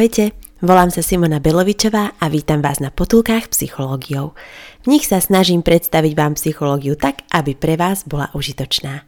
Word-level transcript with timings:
Ahojte, 0.00 0.32
volám 0.64 0.88
sa 0.88 1.04
Simona 1.04 1.44
Belovičová 1.44 2.16
a 2.16 2.32
vítam 2.32 2.64
vás 2.64 2.80
na 2.80 2.88
potulkách 2.88 3.52
psychológiou. 3.52 4.32
V 4.80 4.96
nich 4.96 5.04
sa 5.04 5.20
snažím 5.20 5.60
predstaviť 5.60 6.16
vám 6.16 6.40
psychológiu 6.40 6.96
tak, 6.96 7.28
aby 7.28 7.52
pre 7.52 7.76
vás 7.76 8.08
bola 8.08 8.32
užitočná. 8.32 9.04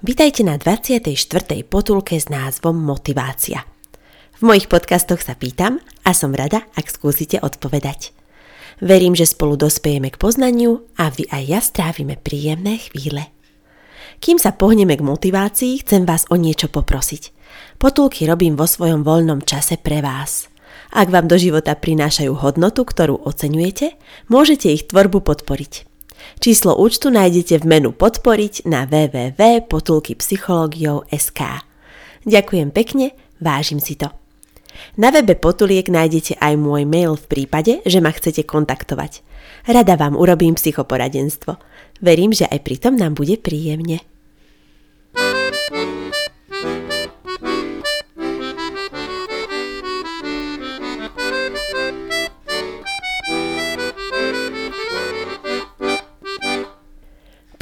Vítajte 0.00 0.40
na 0.40 0.56
24. 0.56 1.12
potulke 1.68 2.16
s 2.16 2.32
názvom 2.32 2.80
Motivácia. 2.80 3.68
V 4.40 4.48
mojich 4.48 4.72
podcastoch 4.72 5.20
sa 5.20 5.36
pýtam 5.36 5.84
a 6.00 6.16
som 6.16 6.32
rada, 6.32 6.64
ak 6.80 6.88
skúsite 6.88 7.36
odpovedať. 7.36 8.16
Verím, 8.80 9.12
že 9.12 9.28
spolu 9.28 9.60
dospejeme 9.60 10.08
k 10.08 10.16
poznaniu 10.16 10.88
a 10.96 11.12
vy 11.12 11.28
aj 11.28 11.42
ja 11.44 11.60
strávime 11.60 12.16
príjemné 12.16 12.80
chvíle. 12.80 13.28
Kým 14.22 14.38
sa 14.38 14.54
pohneme 14.54 14.94
k 14.94 15.02
motivácii, 15.02 15.82
chcem 15.82 16.06
vás 16.06 16.30
o 16.30 16.38
niečo 16.38 16.70
poprosiť– 16.70 17.22
Potulky 17.82 18.30
robím 18.30 18.54
vo 18.54 18.70
svojom 18.70 19.02
voľnom 19.02 19.42
čase 19.42 19.74
pre 19.74 20.06
vás. 20.06 20.46
Ak 20.94 21.10
vám 21.10 21.26
do 21.26 21.34
života 21.34 21.74
prinášajú 21.74 22.30
hodnotu, 22.38 22.86
ktorú 22.86 23.26
oceňujete, 23.26 23.98
môžete 24.30 24.70
ich 24.70 24.86
tvorbu 24.86 25.26
podporiť. 25.26 25.90
Číslo 26.38 26.78
účtu 26.78 27.10
nájdete 27.10 27.58
v 27.58 27.66
menu 27.66 27.90
Podporiť 27.90 28.70
na 28.70 28.86
www.potulkypsychologiou.sk 28.86 31.40
Ďakujem 32.22 32.70
pekne, 32.70 33.18
vážim 33.42 33.82
si 33.82 33.98
to. 33.98 34.14
Na 34.94 35.10
webe 35.10 35.34
Potuliek 35.34 35.90
nájdete 35.90 36.38
aj 36.38 36.54
môj 36.54 36.86
mail 36.86 37.18
v 37.18 37.26
prípade, 37.26 37.82
že 37.82 37.98
ma 37.98 38.14
chcete 38.14 38.46
kontaktovať. 38.46 39.26
Rada 39.66 39.98
vám 39.98 40.14
urobím 40.14 40.54
psychoporadenstvo. 40.54 41.58
Verím, 41.98 42.30
že 42.30 42.46
aj 42.46 42.62
pritom 42.62 42.94
nám 42.94 43.18
bude 43.18 43.42
príjemne. 43.42 44.11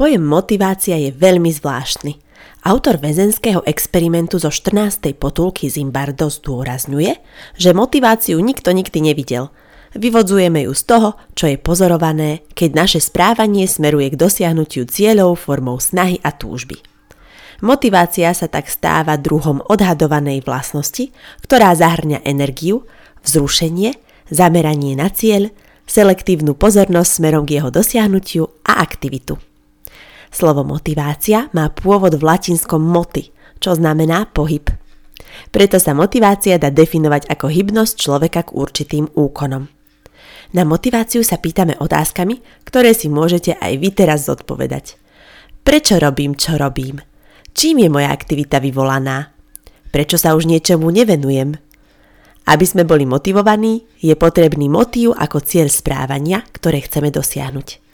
Pojem 0.00 0.24
motivácia 0.24 0.96
je 0.96 1.12
veľmi 1.12 1.52
zvláštny. 1.52 2.16
Autor 2.64 2.96
väzenského 2.96 3.60
experimentu 3.68 4.40
zo 4.40 4.48
14. 4.48 5.12
potulky 5.12 5.68
Zimbardo 5.68 6.32
zdôrazňuje, 6.32 7.20
že 7.60 7.76
motiváciu 7.76 8.40
nikto 8.40 8.72
nikdy 8.72 9.12
nevidel. 9.12 9.52
Vyvodzujeme 9.92 10.64
ju 10.64 10.72
z 10.72 10.82
toho, 10.88 11.20
čo 11.36 11.52
je 11.52 11.60
pozorované, 11.60 12.40
keď 12.56 12.70
naše 12.80 13.00
správanie 13.04 13.68
smeruje 13.68 14.16
k 14.16 14.16
dosiahnutiu 14.16 14.88
cieľov 14.88 15.36
formou 15.36 15.76
snahy 15.76 16.16
a 16.24 16.32
túžby. 16.32 16.80
Motivácia 17.60 18.32
sa 18.32 18.48
tak 18.48 18.72
stáva 18.72 19.20
druhom 19.20 19.60
odhadovanej 19.68 20.40
vlastnosti, 20.48 21.12
ktorá 21.44 21.76
zahrňa 21.76 22.24
energiu, 22.24 22.88
vzrušenie, 23.20 24.00
zameranie 24.32 24.96
na 24.96 25.12
cieľ, 25.12 25.52
selektívnu 25.84 26.56
pozornosť 26.56 27.20
smerom 27.20 27.44
k 27.44 27.60
jeho 27.60 27.68
dosiahnutiu 27.68 28.48
a 28.64 28.80
aktivitu. 28.80 29.49
Slovo 30.30 30.62
motivácia 30.62 31.50
má 31.50 31.74
pôvod 31.74 32.14
v 32.14 32.22
latinskom 32.22 32.78
moti, 32.78 33.34
čo 33.58 33.74
znamená 33.74 34.30
pohyb. 34.30 34.70
Preto 35.50 35.82
sa 35.82 35.90
motivácia 35.90 36.54
dá 36.56 36.70
definovať 36.70 37.26
ako 37.26 37.50
hybnosť 37.50 37.94
človeka 37.98 38.40
k 38.46 38.54
určitým 38.54 39.10
úkonom. 39.10 39.66
Na 40.54 40.62
motiváciu 40.66 41.22
sa 41.26 41.38
pýtame 41.38 41.78
otázkami, 41.78 42.66
ktoré 42.66 42.94
si 42.94 43.10
môžete 43.10 43.58
aj 43.58 43.72
vy 43.78 43.90
teraz 43.94 44.26
zodpovedať. 44.26 44.98
Prečo 45.66 45.98
robím, 45.98 46.34
čo 46.38 46.58
robím? 46.58 47.02
Čím 47.50 47.86
je 47.86 47.88
moja 47.90 48.10
aktivita 48.10 48.62
vyvolaná? 48.62 49.34
Prečo 49.90 50.14
sa 50.14 50.38
už 50.38 50.46
niečomu 50.46 50.90
nevenujem? 50.90 51.58
Aby 52.46 52.66
sme 52.66 52.82
boli 52.86 53.06
motivovaní, 53.06 53.86
je 54.02 54.14
potrebný 54.14 54.70
motív 54.70 55.14
ako 55.14 55.42
cieľ 55.42 55.70
správania, 55.70 56.42
ktoré 56.50 56.82
chceme 56.82 57.10
dosiahnuť 57.14 57.89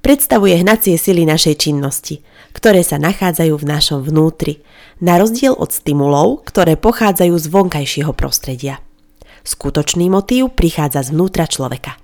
predstavuje 0.00 0.58
hnacie 0.60 0.98
sily 0.98 1.26
našej 1.26 1.68
činnosti, 1.68 2.22
ktoré 2.54 2.82
sa 2.82 2.98
nachádzajú 2.98 3.54
v 3.54 3.68
našom 3.68 4.00
vnútri, 4.02 4.62
na 4.98 5.18
rozdiel 5.18 5.54
od 5.54 5.70
stimulov, 5.70 6.42
ktoré 6.46 6.74
pochádzajú 6.74 7.34
z 7.38 7.46
vonkajšieho 7.46 8.12
prostredia. 8.14 8.82
Skutočný 9.46 10.10
motív 10.10 10.52
prichádza 10.58 11.06
zvnútra 11.06 11.46
človeka. 11.46 11.96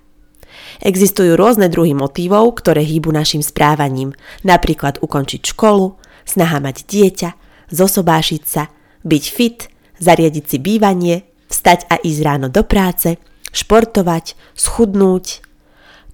Existujú 0.81 1.35
rôzne 1.35 1.67
druhy 1.71 1.95
motívov, 1.95 2.57
ktoré 2.59 2.83
hýbu 2.83 3.11
našim 3.11 3.43
správaním, 3.43 4.15
napríklad 4.47 5.03
ukončiť 5.03 5.55
školu, 5.55 5.99
snaha 6.25 6.59
mať 6.63 6.87
dieťa, 6.87 7.31
zosobášiť 7.71 8.43
sa, 8.47 8.71
byť 9.05 9.25
fit, 9.29 9.69
zariadiť 10.01 10.45
si 10.47 10.57
bývanie, 10.59 11.17
vstať 11.51 11.87
a 11.91 12.01
ísť 12.01 12.21
ráno 12.25 12.49
do 12.51 12.63
práce, 12.67 13.21
športovať, 13.55 14.35
schudnúť, 14.59 15.45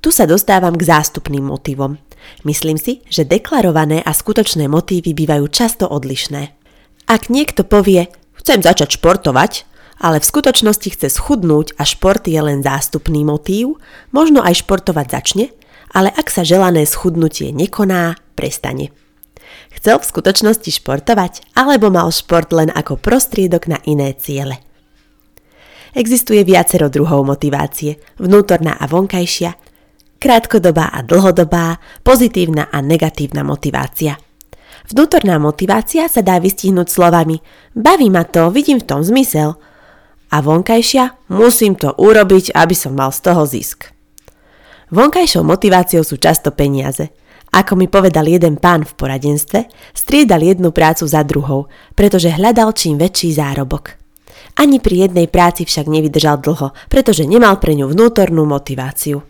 tu 0.00 0.09
sa 0.09 0.25
dostávam 0.25 0.77
k 0.77 0.88
zástupným 0.88 1.44
motivom. 1.44 2.00
Myslím 2.44 2.77
si, 2.77 3.05
že 3.09 3.28
deklarované 3.28 4.00
a 4.00 4.12
skutočné 4.12 4.69
motívy 4.69 5.12
bývajú 5.12 5.47
často 5.53 5.88
odlišné. 5.88 6.53
Ak 7.09 7.28
niekto 7.28 7.65
povie, 7.65 8.09
chcem 8.41 8.65
začať 8.65 9.00
športovať, 9.00 9.69
ale 10.00 10.16
v 10.21 10.28
skutočnosti 10.28 10.89
chce 10.97 11.09
schudnúť 11.12 11.77
a 11.77 11.84
šport 11.84 12.25
je 12.25 12.41
len 12.41 12.65
zástupný 12.65 13.21
motív, 13.21 13.77
možno 14.16 14.41
aj 14.41 14.65
športovať 14.65 15.06
začne, 15.12 15.47
ale 15.93 16.09
ak 16.09 16.33
sa 16.33 16.41
želané 16.47 16.89
schudnutie 16.89 17.53
nekoná, 17.53 18.16
prestane. 18.33 18.94
Chcel 19.77 20.00
v 20.00 20.09
skutočnosti 20.09 20.71
športovať, 20.81 21.53
alebo 21.53 21.93
mal 21.93 22.09
šport 22.09 22.49
len 22.56 22.72
ako 22.72 22.97
prostriedok 22.97 23.69
na 23.69 23.78
iné 23.84 24.16
ciele. 24.16 24.62
Existuje 25.91 26.47
viacero 26.47 26.87
druhov 26.87 27.27
motivácie, 27.27 27.99
vnútorná 28.22 28.78
a 28.78 28.87
vonkajšia, 28.87 29.69
krátkodobá 30.20 30.92
a 30.92 31.00
dlhodobá, 31.00 31.81
pozitívna 32.04 32.69
a 32.69 32.84
negatívna 32.84 33.41
motivácia. 33.41 34.20
Vnútorná 34.86 35.41
motivácia 35.41 36.06
sa 36.06 36.20
dá 36.20 36.36
vystihnúť 36.36 36.92
slovami 36.92 37.41
baví 37.75 38.12
ma 38.12 38.28
to, 38.28 38.53
vidím 38.53 38.78
v 38.78 38.86
tom 38.86 39.00
zmysel. 39.00 39.56
A 40.30 40.36
vonkajšia 40.44 41.32
musím 41.32 41.75
to 41.75 41.91
urobiť, 41.97 42.54
aby 42.54 42.75
som 42.76 42.94
mal 42.94 43.10
z 43.10 43.20
toho 43.25 43.42
zisk. 43.48 43.91
Vonkajšou 44.94 45.42
motiváciou 45.42 46.03
sú 46.06 46.19
často 46.19 46.54
peniaze. 46.54 47.10
Ako 47.50 47.75
mi 47.75 47.91
povedal 47.91 48.30
jeden 48.30 48.62
pán 48.62 48.86
v 48.86 48.94
poradenstve, 48.94 49.66
striedal 49.91 50.38
jednu 50.38 50.70
prácu 50.70 51.03
za 51.03 51.26
druhou, 51.26 51.66
pretože 51.98 52.30
hľadal 52.30 52.70
čím 52.75 52.94
väčší 52.94 53.34
zárobok. 53.34 53.98
Ani 54.54 54.78
pri 54.78 55.10
jednej 55.10 55.26
práci 55.26 55.66
však 55.66 55.91
nevydržal 55.91 56.38
dlho, 56.42 56.75
pretože 56.86 57.26
nemal 57.26 57.59
pre 57.59 57.75
ňu 57.75 57.91
vnútornú 57.91 58.47
motiváciu. 58.47 59.22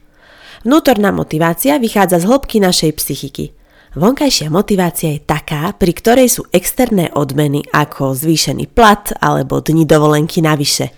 Vnútorná 0.60 1.08
motivácia 1.08 1.80
vychádza 1.80 2.20
z 2.20 2.28
hĺbky 2.28 2.60
našej 2.60 2.92
psychiky. 3.00 3.56
Vonkajšia 3.96 4.52
motivácia 4.52 5.16
je 5.16 5.24
taká, 5.24 5.72
pri 5.72 5.96
ktorej 5.96 6.28
sú 6.28 6.44
externé 6.52 7.08
odmeny 7.16 7.64
ako 7.72 8.12
zvýšený 8.12 8.68
plat 8.68 9.08
alebo 9.24 9.64
dni 9.64 9.88
dovolenky 9.88 10.44
navyše. 10.44 10.92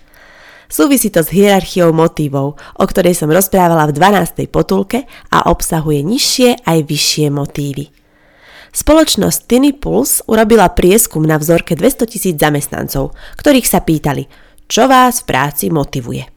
Súvisí 0.67 1.07
to 1.15 1.23
s 1.23 1.31
hierarchiou 1.31 1.95
motívov, 1.95 2.59
o 2.59 2.83
ktorej 2.83 3.15
som 3.15 3.31
rozprávala 3.31 3.87
v 3.87 3.95
12. 3.95 4.51
potulke 4.51 5.07
a 5.31 5.47
obsahuje 5.47 6.03
nižšie 6.03 6.67
aj 6.67 6.77
vyššie 6.83 7.31
motívy. 7.31 7.87
Spoločnosť 8.75 9.39
Tiny 9.47 9.79
Pulse 9.79 10.27
urobila 10.27 10.67
prieskum 10.75 11.23
na 11.23 11.39
vzorke 11.39 11.79
200 11.79 12.03
tisíc 12.11 12.35
zamestnancov, 12.35 13.15
ktorých 13.39 13.69
sa 13.69 13.79
pýtali, 13.79 14.27
čo 14.67 14.91
vás 14.91 15.23
v 15.23 15.31
práci 15.31 15.71
motivuje. 15.71 16.32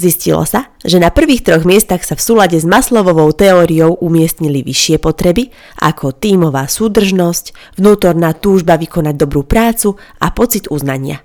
Zistilo 0.00 0.48
sa, 0.48 0.72
že 0.80 0.96
na 0.96 1.12
prvých 1.12 1.44
troch 1.44 1.68
miestach 1.68 2.00
sa 2.08 2.16
v 2.16 2.24
súlade 2.24 2.56
s 2.56 2.64
Maslovovou 2.64 3.28
teóriou 3.36 4.00
umiestnili 4.00 4.64
vyššie 4.64 4.96
potreby 4.96 5.52
ako 5.76 6.16
tímová 6.16 6.64
súdržnosť, 6.72 7.76
vnútorná 7.76 8.32
túžba 8.32 8.80
vykonať 8.80 9.14
dobrú 9.20 9.44
prácu 9.44 10.00
a 10.16 10.32
pocit 10.32 10.72
uznania. 10.72 11.20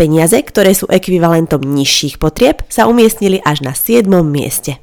Peniaze, 0.00 0.40
ktoré 0.40 0.72
sú 0.72 0.88
ekvivalentom 0.88 1.60
nižších 1.60 2.16
potrieb, 2.16 2.64
sa 2.72 2.88
umiestnili 2.88 3.44
až 3.44 3.60
na 3.60 3.76
7. 3.76 4.08
mieste. 4.24 4.80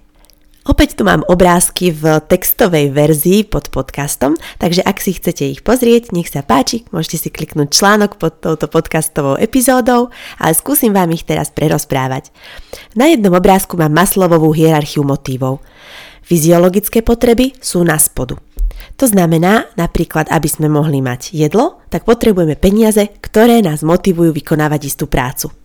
Opäť 0.61 0.93
tu 0.93 1.01
mám 1.01 1.25
obrázky 1.25 1.89
v 1.89 2.21
textovej 2.21 2.93
verzii 2.93 3.49
pod 3.49 3.73
podcastom, 3.73 4.37
takže 4.61 4.85
ak 4.85 5.01
si 5.01 5.17
chcete 5.17 5.41
ich 5.41 5.65
pozrieť, 5.65 6.13
nech 6.13 6.29
sa 6.29 6.45
páči, 6.45 6.85
môžete 6.93 7.17
si 7.17 7.29
kliknúť 7.33 7.73
článok 7.73 8.21
pod 8.21 8.45
touto 8.45 8.69
podcastovou 8.69 9.41
epizódou, 9.41 10.13
ale 10.37 10.53
skúsim 10.53 10.93
vám 10.93 11.09
ich 11.17 11.25
teraz 11.25 11.49
prerozprávať. 11.49 12.29
Na 12.93 13.09
jednom 13.09 13.33
obrázku 13.33 13.73
mám 13.73 13.89
maslovovú 13.89 14.53
hierarchiu 14.53 15.01
motívov. 15.01 15.65
Fyziologické 16.21 17.01
potreby 17.01 17.57
sú 17.57 17.81
na 17.81 17.97
spodu. 17.97 18.37
To 19.01 19.05
znamená, 19.09 19.65
napríklad, 19.81 20.29
aby 20.29 20.45
sme 20.45 20.69
mohli 20.69 21.01
mať 21.01 21.33
jedlo, 21.33 21.81
tak 21.89 22.05
potrebujeme 22.05 22.53
peniaze, 22.53 23.09
ktoré 23.17 23.65
nás 23.65 23.81
motivujú 23.81 24.29
vykonávať 24.29 24.93
istú 24.93 25.09
prácu. 25.09 25.60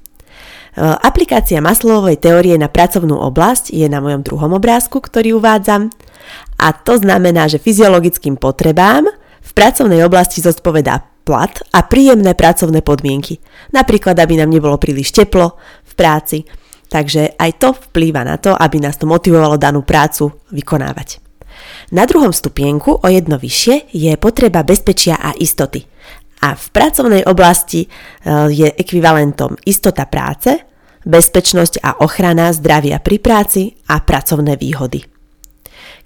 E, 0.76 0.84
aplikácia 0.84 1.64
Maslovovej 1.64 2.20
teórie 2.20 2.60
na 2.60 2.68
pracovnú 2.68 3.16
oblasť 3.16 3.72
je 3.72 3.88
na 3.88 4.04
mojom 4.04 4.20
druhom 4.20 4.52
obrázku, 4.52 5.00
ktorý 5.00 5.40
uvádzam. 5.40 5.88
A 6.60 6.76
to 6.76 7.00
znamená, 7.00 7.48
že 7.48 7.56
fyziologickým 7.56 8.36
potrebám 8.36 9.08
v 9.40 9.50
pracovnej 9.56 10.04
oblasti 10.04 10.44
zodpovedá 10.44 11.00
plat 11.24 11.50
a 11.72 11.82
príjemné 11.82 12.36
pracovné 12.36 12.84
podmienky. 12.84 13.40
Napríklad, 13.72 14.20
aby 14.20 14.36
nám 14.36 14.52
nebolo 14.52 14.76
príliš 14.76 15.16
teplo 15.16 15.56
v 15.88 15.92
práci. 15.96 16.44
Takže 16.86 17.34
aj 17.34 17.50
to 17.58 17.74
vplýva 17.74 18.22
na 18.22 18.38
to, 18.38 18.54
aby 18.54 18.78
nás 18.78 18.94
to 18.94 19.10
motivovalo 19.10 19.58
danú 19.58 19.82
prácu 19.82 20.30
vykonávať. 20.54 21.18
Na 21.90 22.06
druhom 22.06 22.30
stupienku 22.30 23.02
o 23.02 23.06
jedno 23.10 23.42
vyššie 23.42 23.90
je 23.90 24.12
potreba 24.20 24.62
bezpečia 24.62 25.18
a 25.18 25.34
istoty. 25.34 25.82
A 26.46 26.54
v 26.54 26.66
pracovnej 26.70 27.26
oblasti 27.26 27.82
e, 27.82 27.88
je 28.54 28.70
ekvivalentom 28.70 29.58
istota 29.66 30.06
práce, 30.06 30.54
bezpečnosť 31.02 31.82
a 31.82 31.90
ochrana 32.06 32.54
zdravia 32.54 33.02
pri 33.02 33.18
práci 33.18 33.74
a 33.90 33.98
pracovné 33.98 34.54
výhody. 34.54 35.15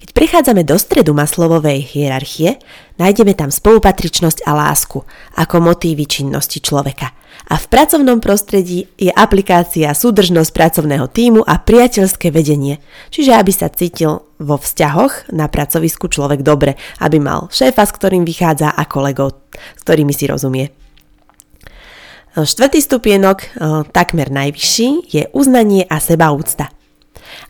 Keď 0.00 0.16
prechádzame 0.16 0.64
do 0.64 0.80
stredu 0.80 1.12
maslovovej 1.12 1.84
hierarchie, 1.84 2.56
nájdeme 2.96 3.36
tam 3.36 3.52
spolupatričnosť 3.52 4.48
a 4.48 4.56
lásku 4.56 5.04
ako 5.36 5.56
motívy 5.60 6.08
činnosti 6.08 6.64
človeka. 6.64 7.12
A 7.52 7.60
v 7.60 7.66
pracovnom 7.68 8.16
prostredí 8.16 8.88
je 8.96 9.12
aplikácia 9.12 9.92
súdržnosť 9.92 10.50
pracovného 10.56 11.04
týmu 11.04 11.44
a 11.44 11.60
priateľské 11.60 12.32
vedenie, 12.32 12.80
čiže 13.12 13.36
aby 13.36 13.52
sa 13.52 13.68
cítil 13.68 14.24
vo 14.40 14.56
vzťahoch 14.56 15.36
na 15.36 15.52
pracovisku 15.52 16.08
človek 16.08 16.40
dobre, 16.40 16.80
aby 17.04 17.20
mal 17.20 17.52
šéfa, 17.52 17.84
s 17.84 17.92
ktorým 17.92 18.24
vychádza 18.24 18.72
a 18.72 18.82
kolegov, 18.88 19.36
s 19.52 19.80
ktorými 19.84 20.16
si 20.16 20.24
rozumie. 20.24 20.72
Štvrtý 22.40 22.80
stupienok, 22.80 23.52
takmer 23.92 24.32
najvyšší, 24.32 25.12
je 25.12 25.22
uznanie 25.36 25.84
a 25.84 26.00
sebaúcta. 26.00 26.72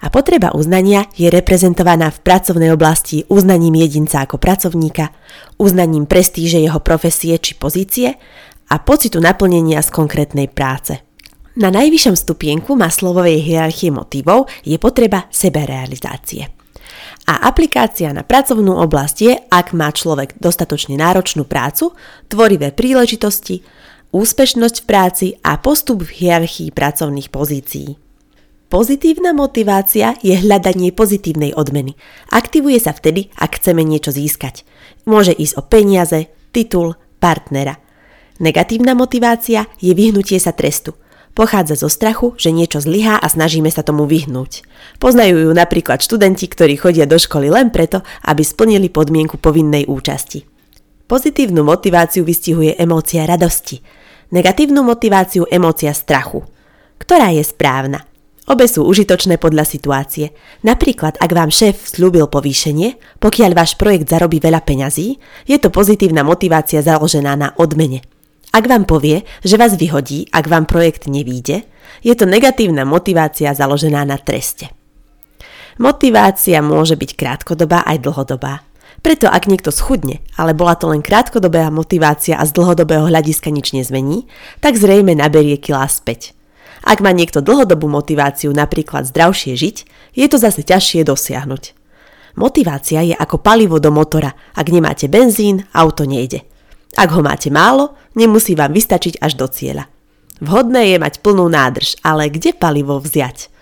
A 0.00 0.08
potreba 0.08 0.56
uznania 0.56 1.04
je 1.12 1.28
reprezentovaná 1.28 2.08
v 2.08 2.24
pracovnej 2.24 2.72
oblasti 2.72 3.28
uznaním 3.28 3.76
jedinca 3.84 4.24
ako 4.24 4.40
pracovníka, 4.40 5.12
uznaním 5.60 6.08
prestíže 6.08 6.56
jeho 6.56 6.80
profesie 6.80 7.36
či 7.36 7.52
pozície 7.60 8.16
a 8.72 8.74
pocitu 8.80 9.20
naplnenia 9.20 9.84
z 9.84 9.92
konkrétnej 9.92 10.48
práce. 10.48 11.04
Na 11.60 11.68
najvyššom 11.68 12.16
stupienku 12.16 12.72
maslovovej 12.78 13.44
hierarchie 13.44 13.92
motivov 13.92 14.48
je 14.64 14.80
potreba 14.80 15.28
seberealizácie. 15.28 16.48
A 17.28 17.44
aplikácia 17.44 18.08
na 18.16 18.24
pracovnú 18.24 18.80
oblasť 18.80 19.16
je, 19.20 19.34
ak 19.52 19.76
má 19.76 19.92
človek 19.92 20.40
dostatočne 20.40 20.96
náročnú 20.96 21.44
prácu, 21.44 21.92
tvorivé 22.32 22.72
príležitosti, 22.72 23.60
úspešnosť 24.10 24.76
v 24.80 24.86
práci 24.88 25.26
a 25.44 25.60
postup 25.60 26.08
v 26.08 26.24
hierarchii 26.24 26.72
pracovných 26.72 27.28
pozícií. 27.28 28.09
Pozitívna 28.70 29.34
motivácia 29.34 30.14
je 30.22 30.38
hľadanie 30.38 30.94
pozitívnej 30.94 31.50
odmeny. 31.58 31.98
Aktivuje 32.30 32.78
sa 32.78 32.94
vtedy, 32.94 33.26
ak 33.34 33.58
chceme 33.58 33.82
niečo 33.82 34.14
získať. 34.14 34.62
Môže 35.10 35.34
ísť 35.34 35.58
o 35.58 35.62
peniaze, 35.66 36.30
titul, 36.54 36.94
partnera. 37.18 37.82
Negatívna 38.38 38.94
motivácia 38.94 39.66
je 39.82 39.90
vyhnutie 39.90 40.38
sa 40.38 40.54
trestu. 40.54 40.94
Pochádza 41.34 41.82
zo 41.82 41.90
strachu, 41.90 42.38
že 42.38 42.54
niečo 42.54 42.78
zlyhá 42.78 43.18
a 43.18 43.26
snažíme 43.26 43.74
sa 43.74 43.82
tomu 43.82 44.06
vyhnúť. 44.06 44.62
Poznajú 45.02 45.50
ju 45.50 45.52
napríklad 45.54 45.98
študenti, 45.98 46.46
ktorí 46.46 46.78
chodia 46.78 47.10
do 47.10 47.18
školy 47.18 47.50
len 47.50 47.74
preto, 47.74 48.06
aby 48.22 48.46
splnili 48.46 48.86
podmienku 48.86 49.34
povinnej 49.42 49.90
účasti. 49.90 50.46
Pozitívnu 51.10 51.66
motiváciu 51.66 52.22
vystihuje 52.22 52.78
emócia 52.78 53.26
radosti. 53.26 53.82
Negatívnu 54.30 54.86
motiváciu 54.86 55.42
emócia 55.50 55.90
strachu. 55.90 56.46
Ktorá 57.02 57.34
je 57.34 57.42
správna? 57.42 58.06
Obe 58.50 58.66
sú 58.66 58.82
užitočné 58.82 59.38
podľa 59.38 59.62
situácie. 59.62 60.34
Napríklad, 60.66 61.22
ak 61.22 61.30
vám 61.30 61.54
šéf 61.54 61.86
slúbil 61.86 62.26
povýšenie, 62.26 62.98
pokiaľ 63.22 63.54
váš 63.54 63.78
projekt 63.78 64.10
zarobí 64.10 64.42
veľa 64.42 64.66
peňazí, 64.66 65.22
je 65.46 65.54
to 65.62 65.70
pozitívna 65.70 66.26
motivácia 66.26 66.82
založená 66.82 67.38
na 67.38 67.54
odmene. 67.54 68.02
Ak 68.50 68.66
vám 68.66 68.90
povie, 68.90 69.22
že 69.46 69.54
vás 69.54 69.78
vyhodí, 69.78 70.26
ak 70.34 70.50
vám 70.50 70.66
projekt 70.66 71.06
nevíde, 71.06 71.62
je 72.02 72.10
to 72.18 72.26
negatívna 72.26 72.82
motivácia 72.82 73.54
založená 73.54 74.02
na 74.02 74.18
treste. 74.18 74.66
Motivácia 75.78 76.58
môže 76.58 76.98
byť 76.98 77.10
krátkodobá 77.14 77.86
aj 77.86 78.02
dlhodobá. 78.02 78.66
Preto 78.98 79.30
ak 79.30 79.46
niekto 79.46 79.70
schudne, 79.70 80.26
ale 80.34 80.58
bola 80.58 80.74
to 80.74 80.90
len 80.90 81.06
krátkodobá 81.06 81.70
motivácia 81.70 82.34
a 82.34 82.42
z 82.42 82.50
dlhodobého 82.58 83.06
hľadiska 83.06 83.54
nič 83.54 83.70
nezmení, 83.78 84.26
tak 84.58 84.74
zrejme 84.74 85.14
naberie 85.14 85.54
kilá 85.54 85.86
späť. 85.86 86.34
Ak 86.80 87.04
má 87.04 87.12
niekto 87.12 87.44
dlhodobú 87.44 87.88
motiváciu 87.88 88.52
napríklad 88.56 89.04
zdravšie 89.04 89.52
žiť, 89.56 89.76
je 90.16 90.26
to 90.26 90.36
zase 90.40 90.64
ťažšie 90.64 91.04
dosiahnuť. 91.04 91.76
Motivácia 92.38 93.04
je 93.04 93.14
ako 93.14 93.42
palivo 93.42 93.82
do 93.82 93.90
motora. 93.92 94.32
Ak 94.54 94.70
nemáte 94.70 95.10
benzín, 95.10 95.66
auto 95.74 96.06
nejde. 96.06 96.46
Ak 96.96 97.10
ho 97.12 97.20
máte 97.22 97.50
málo, 97.50 97.98
nemusí 98.16 98.56
vám 98.56 98.72
vystačiť 98.72 99.20
až 99.20 99.36
do 99.36 99.46
cieľa. 99.50 99.86
Vhodné 100.40 100.94
je 100.94 100.96
mať 100.96 101.20
plnú 101.20 101.46
nádrž, 101.52 102.00
ale 102.00 102.32
kde 102.32 102.56
palivo 102.56 102.96
vziať? 102.96 103.52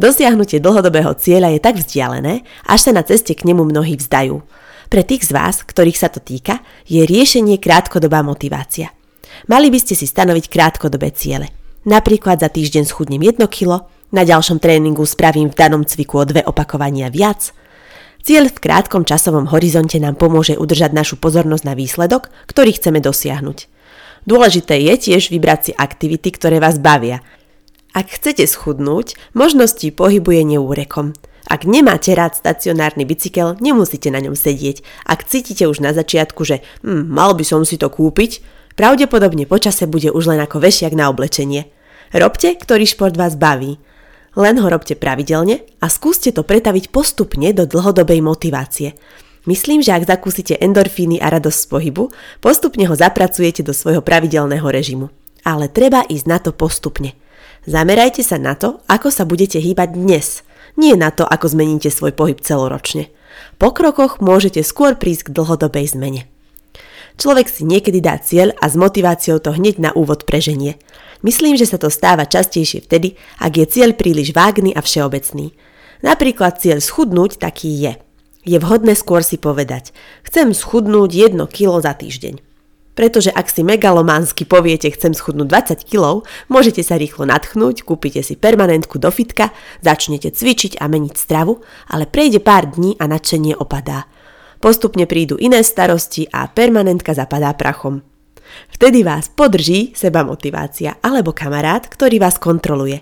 Dosiahnutie 0.00 0.64
dlhodobého 0.64 1.12
cieľa 1.20 1.52
je 1.52 1.60
tak 1.60 1.76
vzdialené, 1.76 2.48
až 2.64 2.88
sa 2.88 2.92
na 2.96 3.04
ceste 3.04 3.36
k 3.36 3.44
nemu 3.44 3.68
mnohí 3.68 4.00
vzdajú. 4.00 4.40
Pre 4.88 5.02
tých 5.04 5.28
z 5.28 5.30
vás, 5.36 5.60
ktorých 5.60 6.00
sa 6.00 6.08
to 6.08 6.24
týka, 6.24 6.64
je 6.88 7.04
riešenie 7.04 7.60
krátkodobá 7.60 8.24
motivácia. 8.24 8.88
Mali 9.48 9.68
by 9.68 9.78
ste 9.80 9.92
si 9.92 10.08
stanoviť 10.08 10.48
krátkodobé 10.48 11.12
ciele. 11.12 11.61
Napríklad 11.82 12.38
za 12.38 12.46
týždeň 12.46 12.86
schudnem 12.86 13.18
1 13.18 13.42
kg, 13.50 13.90
na 14.12 14.22
ďalšom 14.22 14.60
tréningu 14.60 15.02
spravím 15.08 15.48
v 15.50 15.58
danom 15.58 15.82
cviku 15.82 16.20
o 16.20 16.24
dve 16.28 16.44
opakovania 16.44 17.08
viac. 17.08 17.50
Cieľ 18.22 18.54
v 18.54 18.62
krátkom 18.62 19.02
časovom 19.02 19.50
horizonte 19.50 19.98
nám 19.98 20.14
pomôže 20.14 20.54
udržať 20.54 20.94
našu 20.94 21.18
pozornosť 21.18 21.64
na 21.66 21.74
výsledok, 21.74 22.30
ktorý 22.46 22.78
chceme 22.78 23.02
dosiahnuť. 23.02 23.66
Dôležité 24.22 24.78
je 24.78 24.94
tiež 25.10 25.34
vybrať 25.34 25.60
si 25.66 25.72
aktivity, 25.74 26.30
ktoré 26.30 26.62
vás 26.62 26.78
bavia. 26.78 27.18
Ak 27.90 28.14
chcete 28.14 28.46
schudnúť, 28.46 29.18
možností 29.34 29.90
pohybu 29.90 30.38
je 30.38 30.42
neúrekom. 30.54 31.18
Ak 31.52 31.68
nemáte 31.68 32.16
rád 32.16 32.32
stacionárny 32.32 33.04
bicykel, 33.04 33.60
nemusíte 33.60 34.08
na 34.08 34.24
ňom 34.24 34.32
sedieť. 34.32 34.80
Ak 35.04 35.28
cítite 35.28 35.68
už 35.68 35.84
na 35.84 35.92
začiatku, 35.92 36.40
že 36.48 36.64
hm, 36.80 37.12
mal 37.12 37.36
by 37.36 37.44
som 37.44 37.60
si 37.68 37.76
to 37.76 37.92
kúpiť, 37.92 38.40
Pravdepodobne 38.72 39.44
počase 39.44 39.84
bude 39.84 40.08
už 40.08 40.32
len 40.32 40.40
ako 40.40 40.64
vešiak 40.64 40.96
na 40.96 41.12
oblečenie. 41.12 41.68
Robte, 42.12 42.56
ktorý 42.56 42.88
šport 42.88 43.16
vás 43.16 43.36
baví. 43.36 43.76
Len 44.32 44.56
ho 44.56 44.66
robte 44.68 44.96
pravidelne 44.96 45.60
a 45.84 45.92
skúste 45.92 46.32
to 46.32 46.40
pretaviť 46.40 46.88
postupne 46.88 47.52
do 47.52 47.68
dlhodobej 47.68 48.24
motivácie. 48.24 48.96
Myslím, 49.44 49.84
že 49.84 49.92
ak 49.92 50.08
zakúsite 50.08 50.56
endorfíny 50.56 51.20
a 51.20 51.28
radosť 51.28 51.58
z 51.58 51.68
pohybu, 51.68 52.04
postupne 52.40 52.88
ho 52.88 52.94
zapracujete 52.96 53.60
do 53.60 53.76
svojho 53.76 54.00
pravidelného 54.00 54.64
režimu. 54.64 55.12
Ale 55.44 55.68
treba 55.68 56.06
ísť 56.08 56.26
na 56.30 56.38
to 56.40 56.56
postupne. 56.56 57.12
Zamerajte 57.68 58.24
sa 58.24 58.40
na 58.40 58.56
to, 58.56 58.80
ako 58.88 59.12
sa 59.12 59.28
budete 59.28 59.60
hýbať 59.60 59.98
dnes, 59.98 60.46
nie 60.76 60.96
na 60.96 61.12
to, 61.12 61.26
ako 61.26 61.52
zmeníte 61.52 61.92
svoj 61.92 62.12
pohyb 62.16 62.40
celoročne. 62.40 63.12
Po 63.56 63.70
krokoch 63.70 64.18
môžete 64.18 64.64
skôr 64.64 64.96
prísť 64.96 65.30
k 65.30 65.34
dlhodobej 65.36 65.92
zmene. 65.92 66.28
Človek 67.20 67.46
si 67.48 67.68
niekedy 67.68 68.00
dá 68.00 68.16
cieľ 68.16 68.56
a 68.56 68.72
s 68.72 68.74
motiváciou 68.74 69.36
to 69.36 69.52
hneď 69.52 69.76
na 69.78 69.90
úvod 69.92 70.24
preženie. 70.24 70.80
Myslím, 71.20 71.60
že 71.60 71.68
sa 71.68 71.76
to 71.76 71.92
stáva 71.92 72.24
častejšie 72.24 72.88
vtedy, 72.88 73.20
ak 73.38 73.52
je 73.52 73.66
cieľ 73.68 73.92
príliš 73.92 74.32
vágny 74.32 74.72
a 74.72 74.80
všeobecný. 74.80 75.52
Napríklad 76.02 76.58
cieľ 76.58 76.82
schudnúť 76.82 77.38
taký 77.38 77.68
je. 77.68 77.92
Je 78.42 78.58
vhodné 78.58 78.98
skôr 78.98 79.22
si 79.22 79.38
povedať, 79.38 79.94
chcem 80.26 80.50
schudnúť 80.50 81.30
1 81.30 81.38
kg 81.46 81.78
za 81.78 81.94
týždeň. 81.94 82.51
Pretože 82.92 83.32
ak 83.32 83.48
si 83.48 83.64
megalománsky 83.64 84.44
poviete, 84.44 84.92
chcem 84.92 85.16
schudnúť 85.16 85.48
20 85.80 85.88
kg, 85.88 86.28
môžete 86.52 86.84
sa 86.84 87.00
rýchlo 87.00 87.24
nadchnúť, 87.24 87.88
kúpite 87.88 88.20
si 88.20 88.36
permanentku 88.36 89.00
do 89.00 89.08
fitka, 89.08 89.48
začnete 89.80 90.28
cvičiť 90.28 90.76
a 90.76 90.92
meniť 90.92 91.14
stravu, 91.16 91.64
ale 91.88 92.04
prejde 92.04 92.44
pár 92.44 92.68
dní 92.68 93.00
a 93.00 93.08
nadšenie 93.08 93.56
opadá. 93.56 94.04
Postupne 94.60 95.08
prídu 95.08 95.40
iné 95.40 95.64
starosti 95.64 96.28
a 96.30 96.46
permanentka 96.46 97.16
zapadá 97.16 97.56
prachom. 97.56 98.04
Vtedy 98.68 99.00
vás 99.00 99.32
podrží 99.32 99.96
seba 99.96 100.20
motivácia 100.22 101.00
alebo 101.00 101.32
kamarát, 101.32 101.88
ktorý 101.88 102.20
vás 102.20 102.36
kontroluje. 102.36 103.00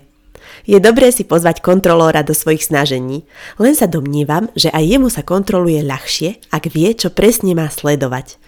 Je 0.65 0.79
dobré 0.79 1.11
si 1.11 1.27
pozvať 1.27 1.59
kontrolóra 1.59 2.23
do 2.23 2.35
svojich 2.35 2.65
snažení, 2.65 3.27
len 3.59 3.73
sa 3.75 3.87
domnívam, 3.87 4.51
že 4.55 4.71
aj 4.71 4.83
jemu 4.83 5.07
sa 5.11 5.21
kontroluje 5.21 5.83
ľahšie, 5.83 6.49
ak 6.49 6.71
vie, 6.71 6.91
čo 6.95 7.11
presne 7.13 7.55
má 7.55 7.67
sledovať. 7.69 8.41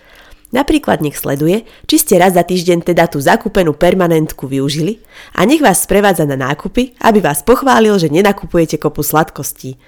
Napríklad 0.54 1.02
nech 1.02 1.18
sleduje, 1.18 1.66
či 1.90 1.98
ste 1.98 2.22
raz 2.22 2.38
za 2.38 2.46
týždeň 2.46 2.86
teda 2.86 3.10
tú 3.10 3.18
zakúpenú 3.18 3.74
permanentku 3.74 4.46
využili 4.46 5.02
a 5.34 5.50
nech 5.50 5.66
vás 5.66 5.82
sprevádza 5.82 6.30
na 6.30 6.38
nákupy, 6.38 6.94
aby 7.02 7.20
vás 7.26 7.42
pochválil, 7.42 7.98
že 7.98 8.14
nenakupujete 8.14 8.78
kopu 8.78 9.02
sladkostí. 9.02 9.82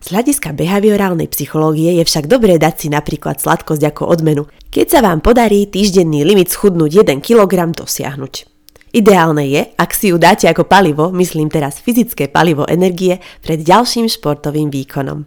Z 0.00 0.06
hľadiska 0.12 0.52
behaviorálnej 0.56 1.28
psychológie 1.32 1.96
je 1.96 2.04
však 2.04 2.28
dobré 2.28 2.60
dať 2.60 2.74
si 2.84 2.88
napríklad 2.92 3.40
sladkosť 3.40 3.80
ako 3.96 4.12
odmenu, 4.12 4.44
keď 4.68 4.86
sa 4.92 5.00
vám 5.00 5.24
podarí 5.24 5.68
týždenný 5.68 6.24
limit 6.24 6.52
schudnúť 6.52 7.04
1 7.04 7.24
kg 7.24 7.72
dosiahnuť. 7.72 8.48
Ideálne 8.90 9.44
je, 9.48 9.62
ak 9.76 9.90
si 9.96 10.12
ju 10.12 10.20
dáte 10.20 10.48
ako 10.48 10.68
palivo, 10.68 11.08
myslím 11.16 11.48
teraz 11.48 11.80
fyzické 11.80 12.28
palivo 12.28 12.68
energie, 12.68 13.20
pred 13.40 13.60
ďalším 13.60 14.08
športovým 14.08 14.68
výkonom. 14.68 15.24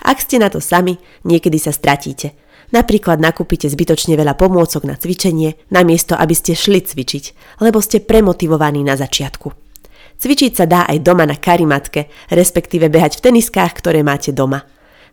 Ak 0.00 0.18
ste 0.18 0.40
na 0.40 0.48
to 0.48 0.64
sami, 0.64 0.96
niekedy 1.28 1.60
sa 1.60 1.76
stratíte. 1.76 2.32
Napríklad 2.70 3.18
nakúpite 3.18 3.66
zbytočne 3.66 4.14
veľa 4.14 4.38
pomôcok 4.38 4.86
na 4.86 4.94
cvičenie, 4.94 5.58
namiesto 5.74 6.14
aby 6.14 6.34
ste 6.38 6.54
šli 6.54 6.86
cvičiť, 6.86 7.58
lebo 7.58 7.82
ste 7.82 7.98
premotivovaní 7.98 8.86
na 8.86 8.94
začiatku. 8.94 9.50
Cvičiť 10.20 10.52
sa 10.54 10.66
dá 10.70 10.80
aj 10.86 11.02
doma 11.02 11.26
na 11.26 11.34
karimatke, 11.34 12.06
respektíve 12.30 12.86
behať 12.86 13.18
v 13.18 13.24
teniskách, 13.32 13.72
ktoré 13.74 14.06
máte 14.06 14.30
doma. 14.30 14.68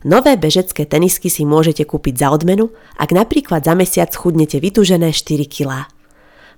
Nové 0.06 0.38
bežecké 0.38 0.86
tenisky 0.86 1.26
si 1.26 1.42
môžete 1.42 1.82
kúpiť 1.82 2.22
za 2.22 2.28
odmenu, 2.30 2.70
ak 2.94 3.10
napríklad 3.10 3.66
za 3.66 3.74
mesiac 3.74 4.14
chudnete 4.14 4.62
vytužené 4.62 5.10
4 5.10 5.42
kg. 5.50 5.90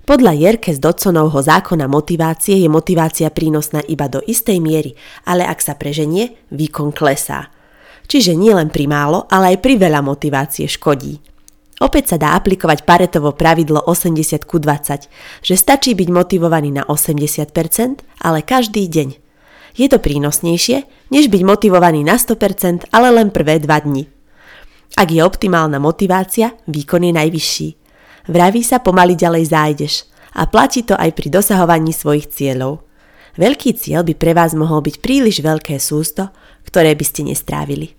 Podľa 0.05 0.33
Jerke 0.37 0.73
z 0.73 0.81
Dodsonovho 0.81 1.41
zákona 1.41 1.89
motivácie 1.89 2.61
je 2.61 2.69
motivácia 2.69 3.29
prínosná 3.33 3.81
iba 3.89 4.05
do 4.05 4.21
istej 4.21 4.61
miery, 4.61 4.93
ale 5.25 5.45
ak 5.45 5.61
sa 5.61 5.73
preženie, 5.73 6.37
výkon 6.53 6.93
klesá. 6.93 7.49
Čiže 8.07 8.37
nie 8.37 8.53
len 8.53 8.69
pri 8.69 8.85
málo, 8.89 9.25
ale 9.29 9.55
aj 9.55 9.57
pri 9.65 9.75
veľa 9.81 10.01
motivácie 10.05 10.69
škodí. 10.69 11.21
Opäť 11.81 12.13
sa 12.13 12.17
dá 12.21 12.37
aplikovať 12.37 12.85
paretovo 12.85 13.33
pravidlo 13.33 13.81
80 13.89 14.45
ku 14.45 14.61
20, 14.61 15.09
že 15.41 15.55
stačí 15.57 15.97
byť 15.97 16.09
motivovaný 16.13 16.69
na 16.77 16.85
80%, 16.85 18.21
ale 18.21 18.45
každý 18.45 18.85
deň. 18.85 19.09
Je 19.73 19.87
to 19.89 19.97
prínosnejšie, 19.97 20.85
než 21.09 21.33
byť 21.33 21.41
motivovaný 21.41 22.05
na 22.05 22.21
100%, 22.21 22.93
ale 22.93 23.07
len 23.09 23.33
prvé 23.33 23.57
dva 23.57 23.81
dni. 23.81 24.05
Ak 24.93 25.09
je 25.09 25.25
optimálna 25.25 25.81
motivácia, 25.81 26.53
výkon 26.69 27.07
je 27.07 27.13
najvyšší. 27.17 27.67
Vraví 28.29 28.61
sa 28.61 28.83
pomaly 28.83 29.17
ďalej 29.17 29.43
zájdeš 29.49 29.93
a 30.37 30.45
platí 30.45 30.85
to 30.85 30.93
aj 30.93 31.09
pri 31.17 31.33
dosahovaní 31.33 31.95
svojich 31.95 32.29
cieľov. 32.29 32.83
Veľký 33.39 33.75
cieľ 33.77 34.03
by 34.03 34.13
pre 34.15 34.35
vás 34.35 34.51
mohol 34.51 34.83
byť 34.83 34.99
príliš 34.99 35.39
veľké 35.39 35.79
sústo, 35.79 36.31
ktoré 36.67 36.95
by 36.95 37.05
ste 37.07 37.27
nestrávili. 37.31 37.95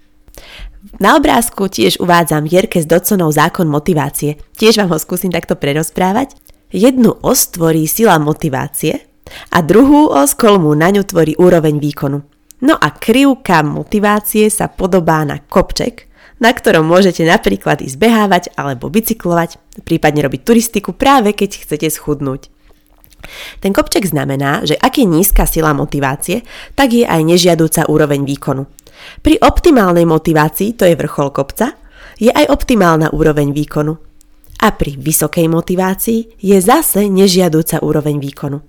Na 0.99 1.15
obrázku 1.15 1.71
tiež 1.71 2.03
uvádzam 2.03 2.45
Jerke 2.45 2.83
z 2.83 2.91
Dodsonov 2.91 3.39
zákon 3.39 3.71
motivácie. 3.71 4.37
Tiež 4.59 4.83
vám 4.83 4.91
ho 4.91 4.99
skúsim 4.99 5.31
takto 5.31 5.55
prerozprávať. 5.55 6.35
Jednu 6.75 7.17
os 7.23 7.53
tvorí 7.53 7.87
sila 7.87 8.19
motivácie 8.19 9.07
a 9.53 9.59
druhú 9.63 10.11
os 10.11 10.35
kolmu 10.35 10.75
na 10.75 10.91
ňu 10.91 11.07
tvorí 11.07 11.39
úroveň 11.39 11.79
výkonu. 11.79 12.25
No 12.63 12.75
a 12.79 12.89
krivka 12.95 13.63
motivácie 13.63 14.51
sa 14.51 14.71
podobá 14.71 15.23
na 15.27 15.39
kopček, 15.39 16.11
na 16.43 16.51
ktorom 16.51 16.87
môžete 16.87 17.23
napríklad 17.23 17.83
ísť 17.83 17.99
behávať 17.99 18.45
alebo 18.59 18.91
bicyklovať, 18.91 19.83
prípadne 19.87 20.27
robiť 20.27 20.41
turistiku 20.43 20.91
práve 20.91 21.35
keď 21.35 21.63
chcete 21.63 21.87
schudnúť. 21.91 22.51
Ten 23.63 23.71
kopček 23.71 24.07
znamená, 24.07 24.67
že 24.67 24.75
ak 24.79 24.99
je 24.99 25.07
nízka 25.07 25.47
sila 25.47 25.73
motivácie, 25.73 26.43
tak 26.75 26.93
je 26.93 27.07
aj 27.07 27.23
nežiadúca 27.23 27.87
úroveň 27.87 28.27
výkonu. 28.27 28.67
Pri 29.23 29.39
optimálnej 29.43 30.07
motivácii, 30.07 30.79
to 30.79 30.87
je 30.87 30.95
vrchol 30.95 31.35
kopca, 31.35 31.75
je 32.19 32.31
aj 32.31 32.51
optimálna 32.51 33.11
úroveň 33.11 33.51
výkonu. 33.51 33.95
A 34.63 34.71
pri 34.71 34.95
vysokej 34.95 35.51
motivácii 35.51 36.39
je 36.39 36.59
zase 36.63 37.11
nežiadúca 37.11 37.83
úroveň 37.83 38.23
výkonu. 38.23 38.63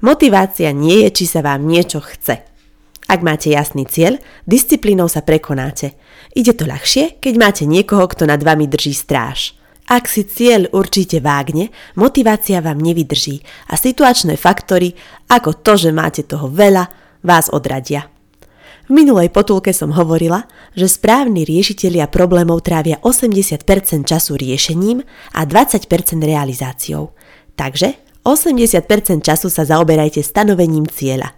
Motivácia 0.00 0.72
nie 0.72 1.04
je, 1.04 1.08
či 1.12 1.24
sa 1.28 1.44
vám 1.44 1.66
niečo 1.66 2.00
chce. 2.00 2.48
Ak 3.08 3.24
máte 3.24 3.52
jasný 3.52 3.88
cieľ, 3.88 4.20
disciplínou 4.44 5.08
sa 5.08 5.24
prekonáte. 5.24 5.96
Ide 6.36 6.54
to 6.54 6.68
ľahšie, 6.68 7.18
keď 7.18 7.34
máte 7.40 7.64
niekoho, 7.64 8.04
kto 8.04 8.28
nad 8.28 8.40
vami 8.44 8.68
drží 8.68 8.92
stráž. 8.92 9.56
Ak 9.88 10.04
si 10.04 10.28
cieľ 10.28 10.68
určite 10.76 11.24
vágne, 11.24 11.72
motivácia 11.96 12.60
vám 12.60 12.76
nevydrží 12.76 13.40
a 13.72 13.80
situačné 13.80 14.36
faktory, 14.36 14.92
ako 15.32 15.64
to, 15.64 15.80
že 15.80 15.90
máte 15.96 16.28
toho 16.28 16.52
veľa, 16.52 16.92
vás 17.24 17.48
odradia. 17.48 18.12
V 18.88 18.96
minulej 18.96 19.32
potulke 19.32 19.72
som 19.72 19.92
hovorila, 19.96 20.48
že 20.72 20.88
správni 20.88 21.44
riešitelia 21.44 22.08
problémov 22.08 22.64
trávia 22.64 23.00
80% 23.00 23.64
času 24.04 24.32
riešením 24.36 25.04
a 25.36 25.44
20% 25.44 25.88
realizáciou. 26.20 27.12
Takže 27.56 27.96
80% 28.24 29.24
času 29.24 29.48
sa 29.48 29.64
zaoberajte 29.64 30.20
stanovením 30.20 30.84
cieľa. 30.88 31.32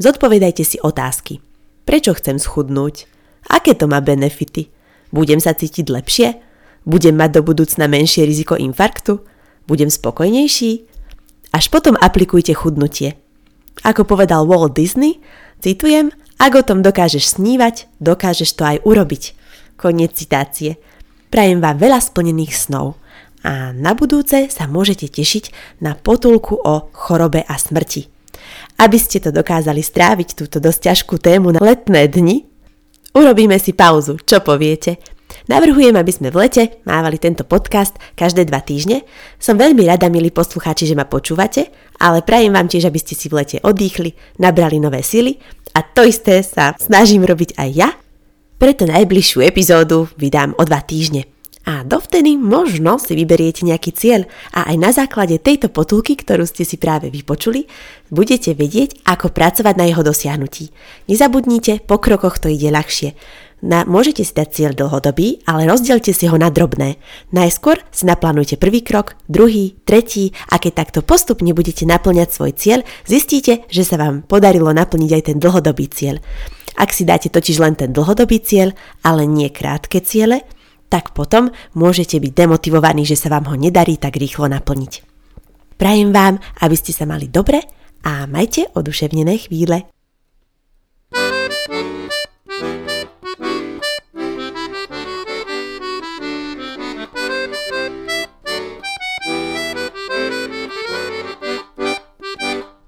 Zodpovedajte 0.00 0.64
si 0.64 0.76
otázky. 0.80 1.40
Prečo 1.84 2.16
chcem 2.16 2.40
schudnúť? 2.40 3.08
Aké 3.48 3.76
to 3.76 3.88
má 3.88 4.00
benefity? 4.04 4.72
Budem 5.12 5.40
sa 5.40 5.52
cítiť 5.56 5.88
lepšie? 5.88 6.49
Budem 6.88 7.16
mať 7.16 7.40
do 7.40 7.42
budúcna 7.44 7.86
menšie 7.86 8.24
riziko 8.24 8.56
infarktu? 8.56 9.20
Budem 9.68 9.92
spokojnejší? 9.92 10.88
Až 11.50 11.64
potom 11.68 11.98
aplikujte 11.98 12.54
chudnutie. 12.54 13.18
Ako 13.82 14.06
povedal 14.06 14.46
Walt 14.46 14.76
Disney, 14.76 15.18
citujem, 15.60 16.14
ak 16.40 16.52
o 16.56 16.62
tom 16.64 16.80
dokážeš 16.80 17.36
snívať, 17.36 17.88
dokážeš 18.00 18.50
to 18.56 18.62
aj 18.64 18.76
urobiť. 18.86 19.36
Koniec 19.76 20.16
citácie. 20.16 20.80
Prajem 21.28 21.60
vám 21.60 21.76
veľa 21.76 22.00
splnených 22.00 22.52
snov 22.56 23.00
a 23.40 23.72
na 23.72 23.96
budúce 23.96 24.52
sa 24.52 24.68
môžete 24.68 25.08
tešiť 25.08 25.78
na 25.80 25.96
potulku 25.96 26.60
o 26.60 26.92
chorobe 26.92 27.40
a 27.44 27.54
smrti. 27.56 28.08
Aby 28.80 28.98
ste 29.00 29.20
to 29.20 29.32
dokázali 29.32 29.80
stráviť 29.80 30.36
túto 30.36 30.60
dosť 30.60 30.92
ťažkú 30.92 31.16
tému 31.20 31.56
na 31.56 31.60
letné 31.60 32.08
dni, 32.08 32.44
urobíme 33.16 33.56
si 33.56 33.72
pauzu. 33.72 34.20
Čo 34.20 34.44
poviete? 34.44 35.00
Navrhujem, 35.50 35.98
aby 35.98 36.12
sme 36.14 36.30
v 36.30 36.46
lete 36.46 36.62
mávali 36.86 37.18
tento 37.18 37.42
podcast 37.42 37.98
každé 38.14 38.46
dva 38.46 38.62
týždne. 38.62 39.02
Som 39.34 39.58
veľmi 39.58 39.82
rada, 39.82 40.06
milí 40.06 40.30
poslucháči, 40.30 40.86
že 40.86 40.94
ma 40.94 41.10
počúvate, 41.10 41.74
ale 41.98 42.22
prajem 42.22 42.54
vám 42.54 42.70
tiež, 42.70 42.86
aby 42.86 43.02
ste 43.02 43.18
si 43.18 43.26
v 43.26 43.42
lete 43.42 43.58
oddychli, 43.58 44.14
nabrali 44.38 44.78
nové 44.78 45.02
sily 45.02 45.42
a 45.74 45.82
to 45.82 46.06
isté 46.06 46.46
sa 46.46 46.78
snažím 46.78 47.26
robiť 47.26 47.58
aj 47.58 47.68
ja. 47.74 47.90
Preto 48.62 48.86
najbližšiu 48.86 49.42
epizódu 49.42 50.06
vydám 50.14 50.54
o 50.54 50.62
dva 50.62 50.86
týždne. 50.86 51.26
A 51.66 51.82
dovtedy 51.82 52.38
možno 52.38 53.02
si 53.02 53.18
vyberiete 53.18 53.66
nejaký 53.66 53.90
cieľ 53.90 54.30
a 54.54 54.70
aj 54.70 54.76
na 54.78 54.90
základe 54.94 55.36
tejto 55.42 55.68
potulky, 55.68 56.14
ktorú 56.14 56.46
ste 56.46 56.62
si 56.62 56.78
práve 56.78 57.10
vypočuli, 57.10 57.66
budete 58.08 58.56
vedieť, 58.56 59.02
ako 59.02 59.34
pracovať 59.34 59.74
na 59.76 59.84
jeho 59.90 60.00
dosiahnutí. 60.00 60.72
Nezabudnite, 61.10 61.84
po 61.84 61.98
krokoch 62.00 62.40
to 62.40 62.48
ide 62.48 62.72
ľahšie. 62.72 63.12
Na, 63.60 63.84
môžete 63.84 64.24
si 64.24 64.32
dať 64.32 64.48
cieľ 64.56 64.72
dlhodobý, 64.72 65.44
ale 65.44 65.68
rozdielte 65.68 66.16
si 66.16 66.24
ho 66.24 66.36
na 66.40 66.48
drobné. 66.48 66.96
Najskôr 67.36 67.76
si 67.92 68.08
naplánujte 68.08 68.56
prvý 68.56 68.80
krok, 68.80 69.20
druhý, 69.28 69.76
tretí 69.84 70.32
a 70.48 70.56
keď 70.56 70.72
takto 70.80 71.00
postupne 71.04 71.52
budete 71.52 71.84
naplňať 71.84 72.28
svoj 72.32 72.56
cieľ, 72.56 72.80
zistíte, 73.04 73.68
že 73.68 73.84
sa 73.84 74.00
vám 74.00 74.24
podarilo 74.24 74.72
naplniť 74.72 75.10
aj 75.12 75.22
ten 75.28 75.36
dlhodobý 75.36 75.92
cieľ. 75.92 76.24
Ak 76.80 76.96
si 76.96 77.04
dáte 77.04 77.28
totiž 77.28 77.60
len 77.60 77.76
ten 77.76 77.92
dlhodobý 77.92 78.40
cieľ, 78.40 78.72
ale 79.04 79.28
nie 79.28 79.52
krátke 79.52 80.00
ciele, 80.00 80.40
tak 80.88 81.12
potom 81.12 81.52
môžete 81.76 82.16
byť 82.16 82.32
demotivovaní, 82.32 83.04
že 83.04 83.20
sa 83.20 83.28
vám 83.28 83.52
ho 83.52 83.60
nedarí 83.60 84.00
tak 84.00 84.16
rýchlo 84.16 84.48
naplniť. 84.48 85.04
Prajem 85.76 86.16
vám, 86.16 86.40
aby 86.64 86.76
ste 86.80 86.96
sa 86.96 87.04
mali 87.04 87.28
dobre 87.28 87.60
a 88.08 88.24
majte 88.24 88.72
oduševnené 88.72 89.48
chvíle. 89.48 89.99